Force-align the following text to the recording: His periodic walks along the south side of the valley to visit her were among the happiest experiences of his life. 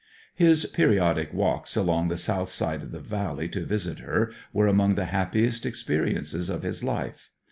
His 0.33 0.65
periodic 0.65 1.31
walks 1.31 1.75
along 1.75 2.07
the 2.07 2.17
south 2.17 2.49
side 2.49 2.81
of 2.81 2.91
the 2.91 2.99
valley 3.01 3.47
to 3.49 3.63
visit 3.67 3.99
her 3.99 4.31
were 4.51 4.65
among 4.65 4.95
the 4.95 5.05
happiest 5.13 5.63
experiences 5.63 6.49
of 6.49 6.63
his 6.63 6.83
life. 6.83 7.29